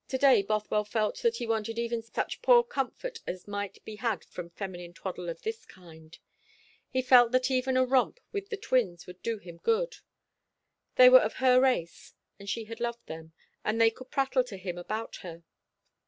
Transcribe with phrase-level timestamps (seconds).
[0.07, 4.23] To day Bothwell felt that he wanted even such poor comfort as might be had
[4.25, 6.17] from feminine twaddle of this kind.
[6.89, 9.97] He felt that even a romp with the twins would do him good.
[10.95, 13.33] They were of her race, and she had loved them,
[13.63, 15.43] and they could prattle to him about her.